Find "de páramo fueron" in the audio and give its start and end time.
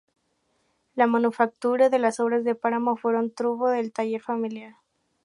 2.43-3.31